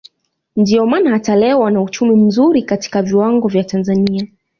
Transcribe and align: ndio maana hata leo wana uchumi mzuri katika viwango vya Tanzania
ndio 0.55 0.85
maana 0.85 1.09
hata 1.09 1.35
leo 1.35 1.59
wana 1.59 1.81
uchumi 1.81 2.15
mzuri 2.15 2.63
katika 2.63 3.01
viwango 3.01 3.47
vya 3.47 3.63
Tanzania 3.63 4.27